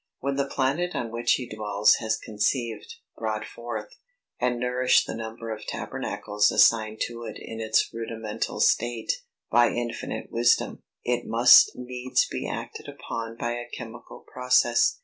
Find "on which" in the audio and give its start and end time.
0.95-1.33